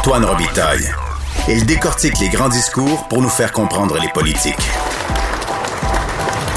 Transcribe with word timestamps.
Antoine 0.00 0.24
Robitaille. 0.24 0.90
Il 1.46 1.66
décortique 1.66 2.18
les 2.20 2.30
grands 2.30 2.48
discours 2.48 3.06
pour 3.08 3.20
nous 3.20 3.28
faire 3.28 3.52
comprendre 3.52 3.98
les 4.00 4.08
politiques. 4.08 4.56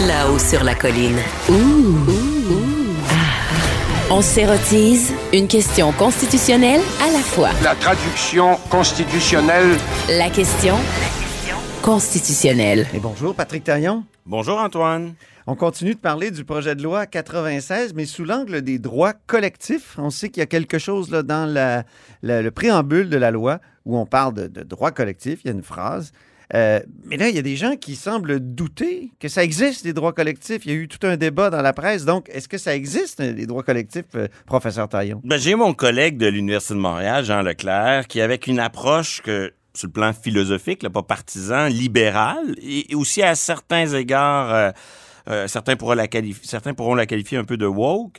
Là-haut 0.08 0.39
sur 0.39 0.63
la 0.63 0.75
colline. 0.75 1.17
On 4.09 4.21
s'érotise 4.21 5.11
une 5.33 5.49
question 5.49 5.91
constitutionnelle 5.91 6.79
à 7.05 7.11
la 7.11 7.19
fois. 7.19 7.49
La 7.61 7.75
traduction 7.75 8.58
constitutionnelle. 8.69 9.75
La 10.07 10.29
question 10.29 10.78
constitutionnelle. 11.81 12.87
Et 12.94 12.99
bonjour, 12.99 13.35
Patrick 13.35 13.65
Taillon. 13.65 14.05
Bonjour 14.26 14.58
Antoine. 14.60 15.15
On 15.47 15.55
continue 15.55 15.96
de 15.96 15.99
parler 15.99 16.31
du 16.31 16.45
projet 16.45 16.76
de 16.76 16.84
loi 16.84 17.05
96, 17.05 17.94
mais 17.94 18.05
sous 18.05 18.23
l'angle 18.23 18.62
des 18.62 18.80
droits 18.80 19.13
collectifs. 19.27 19.95
On 19.98 20.09
sait 20.09 20.30
qu'il 20.30 20.40
y 20.40 20.44
a 20.44 20.48
quelque 20.48 20.80
chose 20.80 21.12
là, 21.12 21.23
dans 21.23 21.45
la- 21.45 21.84
la- 22.22 22.41
le 22.41 22.52
préambule 22.52 23.09
de 23.09 23.17
la 23.17 23.31
loi 23.31 23.59
où 23.86 23.98
on 23.98 24.05
parle 24.05 24.34
de, 24.34 24.48
de 24.48 24.63
droits 24.63 24.91
collectifs. 24.91 25.41
Il 25.44 25.48
y 25.48 25.52
a 25.52 25.54
une 25.54 25.62
phrase. 25.63 26.13
Euh, 26.54 26.80
mais 27.05 27.18
là, 27.18 27.27
il 27.30 27.36
y 27.36 27.40
a 27.40 27.41
des 27.41 27.55
gens 27.58 27.76
qui 27.76 27.96
semblent 27.96 28.40
douter 28.40 29.12
que 29.20 29.27
ça 29.27 29.44
existe, 29.44 29.84
les 29.86 29.91
droits 29.94 30.13
collectifs. 30.13 30.66
Il 30.66 30.71
y 30.71 30.76
a 30.76 30.77
eu 30.77 30.88
tout 30.88 31.05
un 31.05 31.18
débat 31.18 31.49
dans 31.49 31.62
la 31.62 31.74
presse. 31.74 32.05
Donc, 32.05 32.30
est-ce 32.30 32.48
que 32.48 32.58
ça 32.60 32.76
existe, 32.76 33.20
les 33.20 33.46
droits 33.46 33.63
collectifs, 33.63 34.05
euh, 34.16 34.27
professeur 34.46 34.88
Taillon? 34.88 35.20
Ben, 35.26 35.38
j'ai 35.38 35.55
mon 35.55 35.74
collègue 35.74 36.18
de 36.18 36.27
l'Université 36.27 36.76
de 36.76 36.80
Montréal, 36.80 37.26
Jean 37.26 37.41
Leclerc, 37.41 38.08
qui 38.08 38.21
avec 38.21 38.48
une 38.48 38.60
approche 38.60 39.21
que 39.21 39.52
sur 39.76 39.88
le 39.88 39.94
plan 39.94 40.13
philosophique, 40.13 40.84
là, 40.84 40.90
pas 40.90 41.04
partisan, 41.04 41.68
libéral, 41.68 42.55
et 42.62 42.91
et 42.91 42.95
aussi 42.95 43.23
à 43.23 43.36
certains 43.36 43.88
égards, 43.88 44.54
euh, 44.54 44.72
euh, 45.30 45.48
certains, 45.48 45.76
pourront 45.76 45.94
la 45.94 46.08
qualifier, 46.08 46.44
certains 46.48 46.73
pourront 46.73 46.96
la 46.96 47.05
qualifier 47.05 47.38
un 47.38 47.44
peu 47.44 47.58
de 47.58 47.66
woke, 47.66 48.18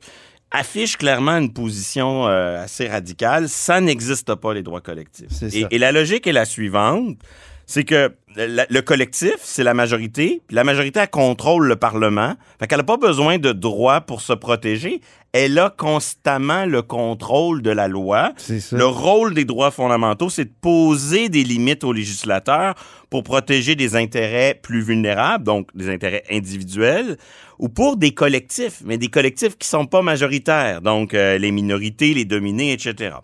affiche 0.50 0.96
clairement 0.96 1.36
une 1.36 1.52
position 1.52 2.26
euh, 2.26 2.62
assez 2.62 2.88
radicale. 2.88 3.48
Ça 3.48 3.80
n'existe 3.80 4.34
pas, 4.34 4.54
les 4.54 4.62
droits 4.62 4.80
collectifs. 4.80 5.42
Et, 5.42 5.62
ça. 5.62 5.68
et 5.70 5.78
la 5.78 5.92
logique 5.92 6.26
est 6.26 6.32
la 6.32 6.44
suivante, 6.44 7.18
c'est 7.66 7.84
que 7.84 8.14
le, 8.36 8.64
le 8.68 8.82
collectif, 8.82 9.36
c'est 9.40 9.64
la 9.64 9.74
majorité, 9.74 10.42
puis 10.46 10.54
la 10.54 10.64
majorité, 10.64 11.00
elle 11.00 11.10
contrôle 11.10 11.66
le 11.66 11.76
Parlement. 11.76 12.34
Fait 12.58 12.66
qu'elle 12.66 12.78
n'a 12.78 12.84
pas 12.84 12.96
besoin 12.96 13.38
de 13.38 13.52
droits 13.52 14.00
pour 14.00 14.20
se 14.20 14.32
protéger. 14.32 15.00
Elle 15.34 15.58
a 15.58 15.68
constamment 15.68 16.64
le 16.64 16.80
contrôle 16.82 17.60
de 17.60 17.70
la 17.70 17.88
loi. 17.88 18.32
Ça. 18.36 18.76
Le 18.76 18.86
rôle 18.86 19.34
des 19.34 19.44
droits 19.44 19.72
fondamentaux, 19.72 20.30
c'est 20.30 20.44
de 20.44 20.54
poser 20.60 21.28
des 21.28 21.42
limites 21.42 21.82
aux 21.82 21.92
législateurs 21.92 22.76
pour 23.10 23.22
protéger 23.22 23.74
des 23.74 23.96
intérêts 23.96 24.58
plus 24.60 24.80
vulnérables, 24.80 25.44
donc 25.44 25.68
des 25.76 25.88
intérêts 25.88 26.24
individuels, 26.30 27.16
ou 27.58 27.68
pour 27.68 27.96
des 27.96 28.12
collectifs, 28.12 28.82
mais 28.84 28.98
des 28.98 29.08
collectifs 29.08 29.56
qui 29.56 29.68
sont 29.68 29.86
pas 29.86 30.02
majoritaires, 30.02 30.80
donc 30.80 31.14
euh, 31.14 31.38
les 31.38 31.52
minorités, 31.52 32.14
les 32.14 32.24
dominés, 32.24 32.72
etc. 32.72 33.16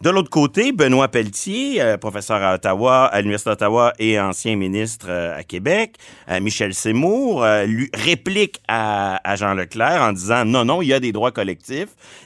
De 0.00 0.10
l'autre 0.10 0.30
côté, 0.30 0.72
Benoît 0.72 1.08
Pelletier, 1.08 1.82
euh, 1.82 1.96
professeur 1.98 2.42
à 2.42 2.54
Ottawa, 2.54 3.04
à 3.04 3.20
l'Université 3.20 3.50
d'Ottawa 3.50 3.92
et 3.98 4.18
ancien 4.18 4.56
ministre 4.56 5.06
euh, 5.10 5.38
à 5.38 5.42
Québec, 5.42 5.96
Michel 6.40 6.72
Seymour, 6.72 7.46
lui 7.66 7.90
réplique 7.92 8.60
à, 8.66 9.20
à 9.30 9.36
Jean 9.36 9.54
Leclerc 9.54 10.00
en 10.00 10.12
disant 10.12 10.44
non, 10.44 10.64
non, 10.64 10.80
il 10.80 10.88
y 10.88 10.94
a 10.94 11.00
des 11.00 11.12
droits 11.12 11.32
collectifs, 11.32 11.53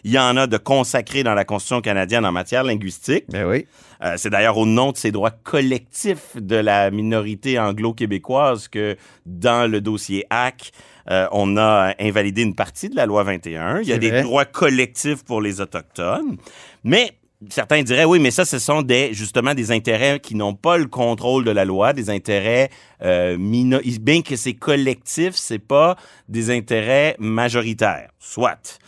il 0.04 0.10
y 0.12 0.18
en 0.18 0.36
a 0.36 0.46
de 0.46 0.56
consacrés 0.56 1.22
dans 1.22 1.34
la 1.34 1.44
Constitution 1.44 1.80
canadienne 1.80 2.24
en 2.24 2.32
matière 2.32 2.64
linguistique. 2.64 3.24
Ben 3.28 3.46
oui. 3.46 3.66
Euh, 4.02 4.14
c'est 4.16 4.30
d'ailleurs 4.30 4.56
au 4.58 4.66
nom 4.66 4.92
de 4.92 4.96
ces 4.96 5.10
droits 5.10 5.30
collectifs 5.32 6.36
de 6.36 6.56
la 6.56 6.90
minorité 6.90 7.58
anglo-québécoise 7.58 8.68
que 8.68 8.96
dans 9.26 9.70
le 9.70 9.80
dossier 9.80 10.24
HAC, 10.30 10.70
euh, 11.10 11.26
on 11.32 11.56
a 11.56 11.94
invalidé 11.98 12.42
une 12.42 12.54
partie 12.54 12.88
de 12.88 12.96
la 12.96 13.06
loi 13.06 13.22
21. 13.24 13.80
Il 13.80 13.88
y 13.88 13.92
a 13.92 13.98
des 13.98 14.10
vrai. 14.10 14.22
droits 14.22 14.44
collectifs 14.44 15.24
pour 15.24 15.40
les 15.40 15.60
Autochtones. 15.60 16.36
Mais 16.84 17.12
certains 17.48 17.82
diraient, 17.82 18.04
oui, 18.04 18.18
mais 18.20 18.30
ça, 18.30 18.44
ce 18.44 18.58
sont 18.58 18.82
des, 18.82 19.14
justement 19.14 19.54
des 19.54 19.70
intérêts 19.72 20.20
qui 20.20 20.34
n'ont 20.34 20.54
pas 20.54 20.76
le 20.76 20.86
contrôle 20.86 21.44
de 21.44 21.50
la 21.50 21.64
loi, 21.64 21.92
des 21.92 22.10
intérêts 22.10 22.68
euh, 23.02 23.36
mino- 23.38 23.80
Bien 24.00 24.22
que 24.22 24.36
c'est 24.36 24.54
collectif, 24.54 25.34
c'est 25.34 25.58
pas 25.58 25.96
des 26.28 26.50
intérêts 26.50 27.16
majoritaires. 27.18 28.10
Soit. 28.18 28.78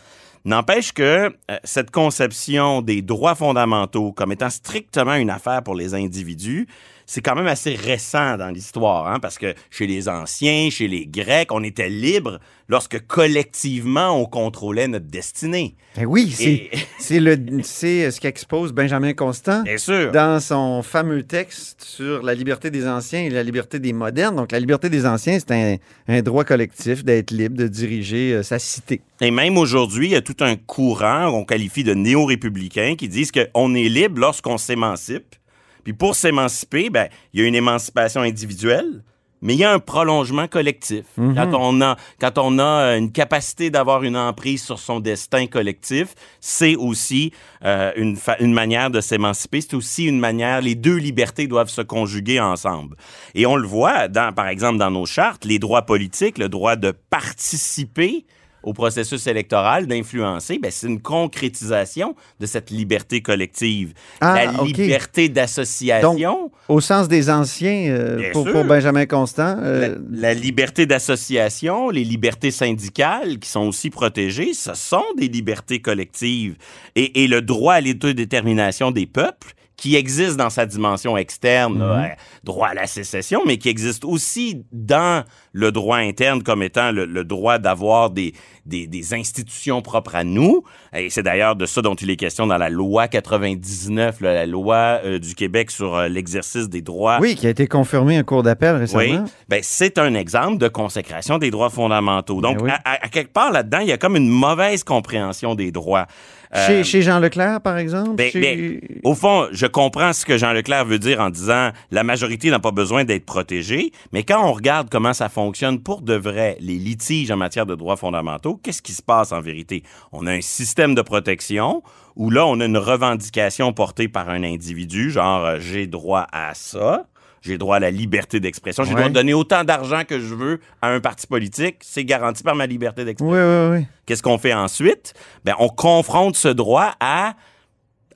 N'empêche 0.44 0.92
que 0.92 1.02
euh, 1.50 1.58
cette 1.64 1.90
conception 1.90 2.80
des 2.80 3.02
droits 3.02 3.34
fondamentaux 3.34 4.12
comme 4.12 4.32
étant 4.32 4.48
strictement 4.48 5.14
une 5.14 5.30
affaire 5.30 5.62
pour 5.62 5.74
les 5.74 5.94
individus, 5.94 6.66
c'est 7.12 7.22
quand 7.22 7.34
même 7.34 7.48
assez 7.48 7.74
récent 7.74 8.36
dans 8.36 8.50
l'histoire, 8.50 9.08
hein, 9.08 9.18
parce 9.18 9.36
que 9.36 9.52
chez 9.68 9.88
les 9.88 10.08
anciens, 10.08 10.70
chez 10.70 10.86
les 10.86 11.06
Grecs, 11.06 11.50
on 11.50 11.64
était 11.64 11.88
libre 11.88 12.38
lorsque 12.68 13.04
collectivement 13.08 14.10
on 14.20 14.26
contrôlait 14.26 14.86
notre 14.86 15.06
destinée. 15.06 15.74
Ben 15.96 16.04
oui, 16.06 16.30
c'est 16.32 16.44
Et- 16.52 16.70
c'est 17.00 17.18
le- 17.18 17.36
c'est 17.64 18.12
ce 18.12 18.20
qu'expose 18.20 18.72
Benjamin 18.72 19.12
Constant. 19.12 19.64
Bien 19.64 19.76
sûr. 19.76 20.12
dans 20.12 20.38
son 20.38 20.84
fameux 20.84 21.24
texte 21.24 21.82
sur 21.82 22.22
la 22.22 22.32
liberté 22.32 22.70
des 22.70 22.86
anciens 22.86 23.22
et 23.22 23.30
la 23.30 23.42
liberté 23.42 23.80
des 23.80 23.92
modernes. 23.92 24.36
Donc, 24.36 24.52
la 24.52 24.60
liberté 24.60 24.88
des 24.88 25.04
anciens, 25.04 25.38
c'est 25.40 25.50
un, 25.50 25.76
un 26.06 26.22
droit 26.22 26.44
collectif 26.44 27.04
d'être 27.04 27.32
libre, 27.32 27.56
de 27.56 27.66
diriger 27.66 28.34
euh, 28.34 28.42
sa 28.44 28.60
cité. 28.60 29.00
Et 29.20 29.32
même 29.32 29.58
aujourd'hui, 29.58 30.06
il 30.06 30.12
y 30.12 30.16
a 30.16 30.22
tout 30.22 30.36
un 30.38 30.54
courant 30.54 31.30
qu'on 31.32 31.44
qualifie 31.44 31.82
de 31.82 31.92
néo-républicains 31.94 32.94
qui 32.96 33.08
disent 33.08 33.32
qu'on 33.32 33.74
est 33.74 33.88
libre 33.88 34.20
lorsqu'on 34.20 34.58
s'émancipe. 34.58 35.34
Puis 35.82 35.92
pour 35.92 36.14
s'émanciper, 36.14 36.90
ben, 36.90 37.08
il 37.32 37.40
y 37.40 37.44
a 37.44 37.46
une 37.46 37.54
émancipation 37.54 38.20
individuelle, 38.22 39.02
mais 39.42 39.54
il 39.54 39.60
y 39.60 39.64
a 39.64 39.72
un 39.72 39.78
prolongement 39.78 40.48
collectif. 40.48 41.06
Quand 41.16 41.54
on 41.54 41.80
a, 41.80 41.96
quand 42.20 42.36
on 42.36 42.58
a 42.58 42.62
euh, 42.62 42.98
une 42.98 43.10
capacité 43.10 43.70
d'avoir 43.70 44.02
une 44.02 44.16
emprise 44.16 44.62
sur 44.62 44.78
son 44.78 45.00
destin 45.00 45.46
collectif, 45.46 46.14
c'est 46.40 46.76
aussi 46.76 47.32
euh, 47.64 47.90
une, 47.96 48.18
une 48.40 48.52
manière 48.52 48.90
de 48.90 49.00
s'émanciper. 49.00 49.62
C'est 49.62 49.74
aussi 49.74 50.04
une 50.04 50.20
manière, 50.20 50.60
les 50.60 50.74
deux 50.74 50.96
libertés 50.96 51.46
doivent 51.46 51.70
se 51.70 51.80
conjuguer 51.80 52.38
ensemble. 52.38 52.96
Et 53.34 53.46
on 53.46 53.56
le 53.56 53.66
voit, 53.66 54.08
dans, 54.08 54.34
par 54.34 54.48
exemple, 54.48 54.78
dans 54.78 54.90
nos 54.90 55.06
chartes, 55.06 55.46
les 55.46 55.58
droits 55.58 55.86
politiques, 55.86 56.36
le 56.36 56.50
droit 56.50 56.76
de 56.76 56.92
participer 57.08 58.26
au 58.62 58.72
processus 58.72 59.26
électoral, 59.26 59.86
d'influencer, 59.86 60.58
ben, 60.58 60.70
c'est 60.70 60.86
une 60.86 61.00
concrétisation 61.00 62.14
de 62.38 62.46
cette 62.46 62.70
liberté 62.70 63.22
collective. 63.22 63.92
Ah, 64.20 64.34
la 64.34 64.62
liberté 64.62 65.28
d'association, 65.28 66.50
Au 66.68 66.80
sens 66.80 67.08
des 67.08 67.30
anciens, 67.30 67.90
euh, 67.90 68.32
pour, 68.32 68.46
Benjamin 68.64 69.06
Constant, 69.06 69.56
euh, 69.60 69.96
la, 70.10 70.28
la 70.28 70.34
liberté 70.34 70.86
d'association, 70.86 71.90
les 71.90 72.04
libertés 72.04 72.50
syndicales 72.50 73.38
qui 73.38 73.48
sont 73.48 73.66
aussi 73.66 73.90
protégées, 73.90 74.52
ce 74.54 74.74
sont 74.74 75.04
des 75.16 75.28
libertés 75.28 75.80
collectives. 75.80 76.56
Et, 76.96 77.24
et 77.24 77.28
le 77.28 77.42
droit 77.42 77.74
à 77.74 77.80
l'autodétermination 77.80 78.90
des 78.90 79.06
peuples, 79.06 79.54
qui 79.80 79.96
existe 79.96 80.36
dans 80.36 80.50
sa 80.50 80.66
dimension 80.66 81.16
externe, 81.16 81.78
là, 81.78 82.04
euh, 82.04 82.08
droit 82.44 82.68
à 82.68 82.74
la 82.74 82.86
sécession, 82.86 83.40
mais 83.46 83.56
qui 83.56 83.70
existe 83.70 84.04
aussi 84.04 84.62
dans 84.72 85.24
le 85.52 85.72
droit 85.72 85.96
interne 85.96 86.42
comme 86.42 86.62
étant 86.62 86.92
le, 86.92 87.06
le 87.06 87.24
droit 87.24 87.56
d'avoir 87.58 88.10
des, 88.10 88.34
des, 88.66 88.86
des 88.86 89.14
institutions 89.14 89.80
propres 89.80 90.16
à 90.16 90.22
nous. 90.22 90.62
Et 90.94 91.08
c'est 91.08 91.22
d'ailleurs 91.22 91.56
de 91.56 91.64
ça 91.64 91.80
dont 91.80 91.94
il 91.94 92.10
est 92.10 92.16
question 92.16 92.46
dans 92.46 92.58
la 92.58 92.68
loi 92.68 93.08
99, 93.08 94.20
là, 94.20 94.34
la 94.34 94.46
loi 94.46 95.00
euh, 95.04 95.18
du 95.18 95.34
Québec 95.34 95.70
sur 95.70 95.94
euh, 95.96 96.08
l'exercice 96.08 96.68
des 96.68 96.82
droits 96.82 97.18
oui, 97.20 97.34
qui 97.34 97.46
a 97.46 97.50
été 97.50 97.66
confirmé 97.66 98.18
en 98.18 98.22
cours 98.22 98.42
d'appel 98.42 98.76
récemment. 98.76 99.02
oui, 99.24 99.30
ben, 99.48 99.60
c'est 99.62 99.96
un 99.98 100.14
exemple 100.14 100.58
de 100.58 100.68
consécration 100.68 101.38
des 101.38 101.50
droits 101.50 101.70
fondamentaux. 101.70 102.42
Donc, 102.42 102.58
Ben 102.58 102.64
oui. 102.64 102.70
à- 102.84 103.04
à 103.04 103.08
quelque 103.08 103.32
part 103.32 103.50
là-dedans, 103.50 103.78
il 103.80 103.88
y 103.88 103.92
a 103.92 103.96
comme 103.98 104.16
une 104.16 104.28
mauvaise 104.28 104.84
compréhension 104.84 105.54
des 105.54 105.72
droits. 105.72 106.06
Euh, 106.52 106.66
Chez, 106.66 106.82
chez 106.84 107.02
Jean 107.02 107.20
Leclerc, 107.20 107.60
par 107.60 107.78
exemple? 107.78 108.16
ben, 108.16 108.28
chez- 108.30 108.40
ben, 108.40 108.80
au 109.04 109.14
fond, 109.14 109.46
je 109.52 109.66
comprends 109.66 110.12
ce 110.12 110.24
que 110.26 110.36
Jean 110.36 110.52
Leclerc 110.52 110.84
veut 110.84 110.98
dire 110.98 111.20
en 111.20 111.30
disant 111.30 111.70
la 111.92 112.02
majorité 112.02 112.50
n'a 112.50 112.58
pas 112.58 112.72
besoin 112.72 113.04
d'être 113.04 113.24
protégée, 113.24 113.92
mais 114.12 114.24
quand 114.24 114.44
on 114.44 114.52
regarde 114.52 114.88
comment 114.90 115.12
ça 115.12 115.28
fonctionne 115.28 115.80
pour 115.80 116.02
de 116.02 116.14
vrai, 116.14 116.56
les 116.60 116.74
litiges 116.76 117.30
en 117.30 117.36
matière 117.36 117.66
de 117.66 117.76
droits 117.76 117.96
fondamentaux, 117.96 118.58
qu'est-ce 118.62 118.82
qui 118.82 118.92
se 118.92 119.02
passe 119.02 119.30
en 119.30 119.40
vérité? 119.40 119.84
On 120.10 120.26
a 120.26 120.32
un 120.32 120.40
système 120.40 120.96
de 120.96 121.02
protection 121.02 121.84
où 122.16 122.30
là, 122.30 122.44
on 122.46 122.58
a 122.58 122.64
une 122.64 122.76
revendication 122.78 123.72
portée 123.72 124.08
par 124.08 124.28
un 124.28 124.42
individu, 124.42 125.10
genre 125.12 125.44
euh, 125.44 125.58
j'ai 125.60 125.86
droit 125.86 126.26
à 126.32 126.52
ça. 126.54 127.06
J'ai 127.42 127.56
droit 127.58 127.76
à 127.76 127.80
la 127.80 127.90
liberté 127.90 128.38
d'expression. 128.40 128.82
J'ai 128.84 128.90
Ouais. 128.90 128.96
droit 129.00 129.08
de 129.08 129.14
donner 129.14 129.32
autant 129.34 129.64
d'argent 129.64 130.02
que 130.06 130.20
je 130.20 130.34
veux 130.34 130.60
à 130.82 130.88
un 130.88 131.00
parti 131.00 131.26
politique. 131.26 131.76
C'est 131.80 132.04
garanti 132.04 132.42
par 132.42 132.54
ma 132.54 132.66
liberté 132.66 133.04
d'expression. 133.04 133.32
Oui, 133.34 133.38
oui, 133.72 133.78
oui. 133.80 133.86
Qu'est-ce 134.06 134.22
qu'on 134.22 134.36
fait 134.38 134.52
ensuite? 134.52 135.14
Ben, 135.44 135.54
on 135.58 135.68
confronte 135.68 136.36
ce 136.36 136.48
droit 136.48 136.92
à 137.00 137.34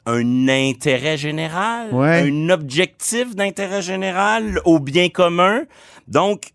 un 0.06 0.49
intérêt 0.49 1.17
général, 1.17 1.88
Ouais. 1.94 2.29
un 2.31 2.50
objectif 2.50 3.35
d'intérêt 3.35 3.81
général 3.81 4.61
au 4.67 4.79
bien 4.79 5.09
commun. 5.09 5.62
Donc, 6.09 6.50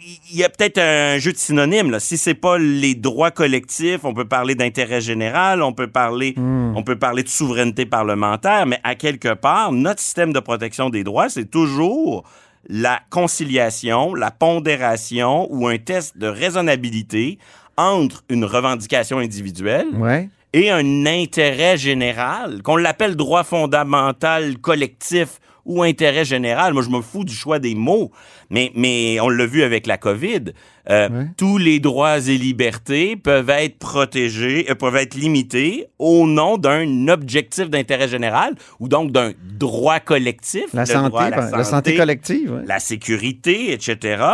il 0.00 0.36
y 0.36 0.44
a 0.44 0.48
peut-être 0.48 0.78
un 0.78 1.18
jeu 1.18 1.32
de 1.32 1.36
synonymes. 1.36 1.90
Là. 1.90 1.98
Si 2.00 2.16
c'est 2.18 2.34
pas 2.34 2.56
les 2.58 2.94
droits 2.94 3.30
collectifs, 3.32 4.04
on 4.04 4.14
peut 4.14 4.26
parler 4.26 4.54
d'intérêt 4.54 5.00
général, 5.00 5.62
on 5.62 5.72
peut 5.72 5.88
parler, 5.88 6.34
on 6.38 6.82
peut 6.84 6.96
parler 6.96 7.22
de 7.24 7.28
souveraineté 7.28 7.84
parlementaire, 7.84 8.64
mais 8.66 8.78
à 8.84 8.94
quelque 8.94 9.34
part, 9.34 9.72
notre 9.72 10.00
système 10.00 10.32
de 10.32 10.40
protection 10.40 10.88
des 10.90 11.02
droits, 11.04 11.28
c'est 11.28 11.50
toujours 11.50 12.22
la 12.68 13.00
conciliation, 13.10 14.14
la 14.14 14.30
pondération 14.30 15.48
ou 15.50 15.66
un 15.66 15.78
test 15.78 16.16
de 16.16 16.26
raisonnabilité 16.28 17.38
entre 17.76 18.22
une 18.28 18.44
revendication 18.44 19.18
individuelle 19.18 19.86
Ouais. 19.94 20.28
et 20.52 20.70
un 20.70 21.06
intérêt 21.06 21.76
général, 21.76 22.62
qu'on 22.62 22.76
l'appelle 22.76 23.16
droit 23.16 23.42
fondamental 23.44 24.58
collectif 24.58 25.40
ou 25.68 25.82
intérêt 25.84 26.24
général. 26.24 26.72
Moi, 26.74 26.82
je 26.82 26.88
me 26.88 27.00
fous 27.00 27.22
du 27.24 27.32
choix 27.34 27.60
des 27.60 27.76
mots, 27.76 28.10
mais, 28.50 28.72
mais 28.74 29.20
on 29.20 29.28
l'a 29.28 29.46
vu 29.46 29.62
avec 29.62 29.86
la 29.86 29.98
COVID. 29.98 30.46
Euh. 30.90 31.24
Tous 31.36 31.58
les 31.58 31.78
droits 31.78 32.18
et 32.18 32.38
libertés 32.38 33.14
peuvent 33.16 33.50
être 33.50 33.78
protégés, 33.78 34.66
euh, 34.70 34.74
peuvent 34.74 34.96
être 34.96 35.14
limités 35.14 35.86
au 35.98 36.26
nom 36.26 36.56
d'un 36.58 37.08
objectif 37.08 37.68
d'intérêt 37.70 38.08
général 38.08 38.54
ou 38.80 38.88
donc 38.88 39.12
d'un 39.12 39.32
droit 39.58 40.00
collectif. 40.00 40.64
La 40.72 40.86
santé, 40.86 41.08
droit 41.10 41.30
ben, 41.30 41.50
la 41.50 41.64
santé 41.64 41.94
collective. 41.94 42.50
ouais. 42.52 42.62
la 42.66 42.80
sécurité, 42.80 43.72
etc., 43.72 44.24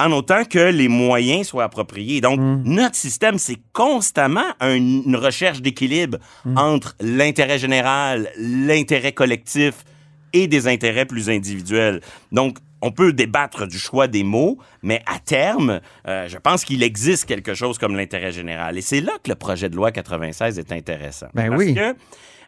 en 0.00 0.12
autant 0.12 0.44
que 0.44 0.70
les 0.70 0.86
moyens 0.86 1.48
soient 1.48 1.64
appropriés. 1.64 2.20
Donc, 2.20 2.38
Mm. 2.38 2.62
notre 2.66 2.94
système, 2.94 3.36
c'est 3.36 3.58
constamment 3.72 4.44
un- 4.60 4.76
une 4.76 5.16
recherche 5.16 5.60
d'équilibre 5.60 6.18
Mm. 6.44 6.56
entre 6.56 6.94
l'intérêt 7.00 7.58
général, 7.58 8.30
l'intérêt 8.38 9.10
collectif 9.10 9.74
et 10.32 10.46
des 10.46 10.68
intérêts 10.68 11.06
plus 11.06 11.30
individuels. 11.30 12.00
Donc, 12.32 12.58
on 12.80 12.92
peut 12.92 13.12
débattre 13.12 13.66
du 13.66 13.78
choix 13.78 14.06
des 14.06 14.22
mots, 14.22 14.58
mais 14.82 15.02
à 15.06 15.18
terme, 15.18 15.80
euh, 16.06 16.28
je 16.28 16.38
pense 16.38 16.64
qu'il 16.64 16.82
existe 16.82 17.24
quelque 17.24 17.54
chose 17.54 17.78
comme 17.78 17.96
l'intérêt 17.96 18.32
général. 18.32 18.78
Et 18.78 18.82
c'est 18.82 19.00
là 19.00 19.12
que 19.22 19.30
le 19.30 19.34
projet 19.34 19.68
de 19.68 19.76
loi 19.76 19.90
96 19.90 20.58
est 20.58 20.72
intéressant. 20.72 21.26
Ben 21.34 21.48
Parce 21.48 21.62
oui. 21.62 21.74
que, 21.74 21.96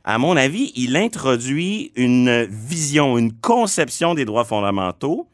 à 0.04 0.18
mon 0.18 0.36
avis, 0.36 0.72
il 0.76 0.96
introduit 0.96 1.92
une 1.96 2.44
vision, 2.44 3.18
une 3.18 3.32
conception 3.32 4.14
des 4.14 4.24
droits 4.24 4.44
fondamentaux 4.44 5.26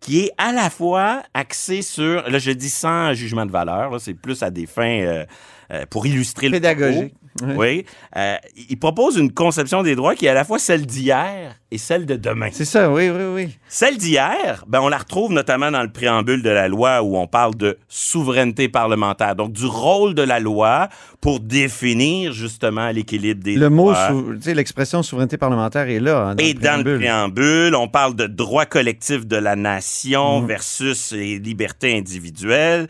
qui 0.00 0.20
est 0.20 0.32
à 0.36 0.52
la 0.52 0.68
fois 0.68 1.22
axée 1.32 1.80
sur, 1.80 2.28
là 2.28 2.38
je 2.38 2.50
dis 2.50 2.68
sans 2.68 3.14
jugement 3.14 3.46
de 3.46 3.52
valeur, 3.52 4.00
c'est 4.00 4.14
plus 4.14 4.42
à 4.42 4.50
des 4.50 4.66
fins 4.66 5.00
euh, 5.00 5.24
euh, 5.72 5.84
pour 5.88 6.06
illustrer 6.06 6.48
le 6.48 6.52
Pédagogique. 6.52 7.14
propos. 7.14 7.22
Oui. 7.56 7.86
Euh, 8.16 8.36
il 8.68 8.78
propose 8.78 9.16
une 9.16 9.32
conception 9.32 9.82
des 9.82 9.94
droits 9.94 10.14
qui 10.14 10.26
est 10.26 10.28
à 10.28 10.34
la 10.34 10.44
fois 10.44 10.58
celle 10.58 10.84
d'hier 10.84 11.54
et 11.70 11.78
celle 11.78 12.04
de 12.04 12.14
demain. 12.16 12.50
C'est 12.52 12.66
ça, 12.66 12.92
oui, 12.92 13.08
oui, 13.08 13.22
oui. 13.34 13.48
Celle 13.68 13.96
d'hier, 13.96 14.64
ben, 14.68 14.80
on 14.82 14.88
la 14.90 14.98
retrouve 14.98 15.32
notamment 15.32 15.70
dans 15.70 15.80
le 15.82 15.90
préambule 15.90 16.42
de 16.42 16.50
la 16.50 16.68
loi 16.68 17.02
où 17.02 17.16
on 17.16 17.26
parle 17.26 17.54
de 17.54 17.78
souveraineté 17.88 18.68
parlementaire. 18.68 19.34
Donc, 19.34 19.52
du 19.52 19.64
rôle 19.64 20.14
de 20.14 20.20
la 20.20 20.40
loi 20.40 20.90
pour 21.22 21.40
définir 21.40 22.32
justement 22.34 22.90
l'équilibre 22.90 23.42
des 23.42 23.54
Le 23.54 23.70
mot, 23.70 23.92
droits. 23.92 24.08
sou- 24.08 24.34
tu 24.34 24.42
sais, 24.42 24.54
l'expression 24.54 25.02
souveraineté 25.02 25.38
parlementaire 25.38 25.88
est 25.88 26.00
là. 26.00 26.18
hein, 26.26 26.34
dans 26.34 26.44
Et 26.44 26.52
le 26.52 26.60
dans 26.60 26.84
le 26.84 26.98
préambule. 26.98 27.74
on 27.76 27.88
parle 27.88 28.14
de 28.14 28.26
droit 28.26 28.66
collectif 28.66 29.26
de 29.26 29.36
la 29.36 29.56
nation 29.56 30.40
Mhm. 30.42 30.46
versus 30.48 31.12
les 31.12 31.38
libertés 31.38 31.96
individuelles. 31.96 32.88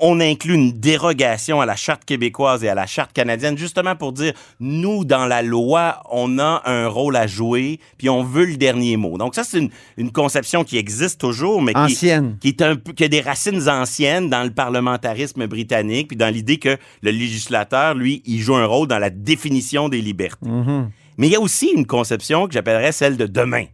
On 0.00 0.20
inclut 0.20 0.54
une 0.54 0.72
dérogation 0.72 1.60
à 1.60 1.66
la 1.66 1.76
charte 1.76 2.04
québécoise 2.04 2.64
et 2.64 2.68
à 2.68 2.74
la 2.74 2.86
charte 2.86 3.12
canadienne, 3.12 3.56
justement 3.56 3.96
pour 3.96 4.12
dire, 4.12 4.32
nous, 4.60 5.04
dans 5.04 5.26
la 5.26 5.42
loi, 5.42 6.02
on 6.10 6.38
a 6.38 6.62
un 6.64 6.88
rôle 6.88 7.16
à 7.16 7.26
jouer, 7.26 7.80
puis 7.98 8.08
on 8.08 8.22
veut 8.22 8.44
le 8.44 8.56
dernier 8.56 8.96
mot. 8.96 9.18
Donc 9.18 9.34
ça, 9.34 9.44
c'est 9.44 9.58
une, 9.58 9.70
une 9.96 10.12
conception 10.12 10.64
qui 10.64 10.78
existe 10.78 11.20
toujours, 11.20 11.62
mais 11.62 11.72
qui, 11.72 11.78
Ancienne. 11.78 12.36
qui 12.40 12.48
est 12.48 12.62
un 12.62 12.76
peu, 12.76 12.92
qui 12.92 13.04
a 13.04 13.08
des 13.08 13.20
racines 13.20 13.68
anciennes 13.68 14.28
dans 14.28 14.42
le 14.42 14.50
parlementarisme 14.50 15.46
britannique, 15.46 16.08
puis 16.08 16.16
dans 16.16 16.32
l'idée 16.32 16.58
que 16.58 16.76
le 17.02 17.10
législateur, 17.10 17.94
lui, 17.94 18.22
il 18.26 18.40
joue 18.40 18.56
un 18.56 18.66
rôle 18.66 18.88
dans 18.88 18.98
la 18.98 19.10
définition 19.10 19.88
des 19.88 20.00
libertés. 20.00 20.48
Mhm. 20.48 20.90
Mais 21.16 21.28
il 21.28 21.32
y 21.32 21.36
a 21.36 21.40
aussi 21.40 21.70
une 21.74 21.86
conception 21.86 22.46
que 22.46 22.52
j'appellerais 22.52 22.92
celle 22.92 23.16
de 23.16 23.26
demain, 23.26 23.66